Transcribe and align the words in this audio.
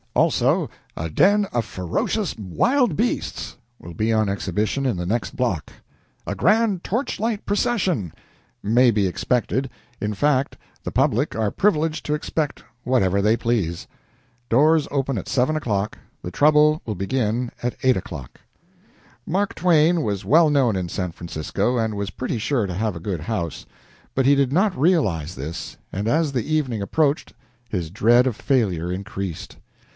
Also 0.15 0.69
A 0.97 1.09
DEN 1.09 1.45
OF 1.53 1.63
FEROCIOUS 1.63 2.35
WILD 2.37 2.97
BEASTS 2.97 3.57
will 3.79 3.93
be 3.93 4.11
on 4.11 4.27
exhibition 4.29 4.85
in 4.85 4.97
the 4.97 5.05
next 5.05 5.35
block. 5.37 5.71
A 6.27 6.35
GRAND 6.35 6.83
TORCHLIGHT 6.83 7.45
PROCESSION 7.45 8.11
may 8.63 8.91
be 8.91 9.05
expected; 9.07 9.69
in 10.01 10.13
fact, 10.13 10.57
the 10.83 10.91
public 10.91 11.35
are 11.35 11.51
privileged 11.51 12.03
to 12.07 12.13
expect 12.15 12.63
whatever 12.83 13.21
they 13.21 13.37
please. 13.37 13.87
Doors 14.49 14.87
open 14.89 15.17
at 15.19 15.29
7 15.29 15.55
o'clock. 15.55 15.97
The 16.23 16.31
trouble 16.31 16.81
to 16.87 16.95
begin 16.95 17.51
at 17.63 17.75
8 17.81 17.95
o'clock. 17.95 18.41
Mark 19.25 19.53
Twain 19.55 20.01
was 20.01 20.25
well 20.25 20.49
known 20.49 20.75
in 20.75 20.89
San 20.89 21.11
Francisco, 21.11 21.77
and 21.77 21.93
was 21.95 22.09
pretty 22.09 22.39
sure 22.39 22.65
to 22.65 22.73
have 22.73 22.95
a 22.95 22.99
good 22.99 23.21
house. 23.21 23.65
But 24.15 24.25
he 24.25 24.35
did 24.35 24.51
not 24.51 24.75
realize 24.77 25.35
this, 25.35 25.77
and, 25.93 26.07
as 26.07 26.31
the 26.31 26.43
evening 26.53 26.81
approached, 26.81 27.33
his 27.69 27.89
dread 27.89 28.27
of 28.27 28.35
failure 28.35 28.91
increased. 28.91 29.57